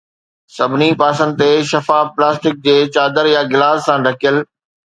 [0.55, 4.37] سڀني پاسن تي شفاف پلاسٽڪ جي چادر يا گلاس سان ڍڪيل